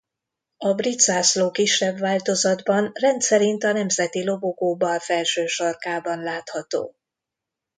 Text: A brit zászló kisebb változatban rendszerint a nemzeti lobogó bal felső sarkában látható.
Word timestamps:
A 0.57 0.73
brit 0.73 0.99
zászló 0.99 1.51
kisebb 1.51 1.97
változatban 1.97 2.91
rendszerint 2.93 3.63
a 3.63 3.71
nemzeti 3.71 4.23
lobogó 4.25 4.75
bal 4.75 4.99
felső 4.99 5.45
sarkában 5.45 6.19
látható. 6.19 6.95